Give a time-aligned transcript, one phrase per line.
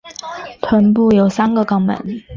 [0.61, 2.23] 臀部有三个肛门。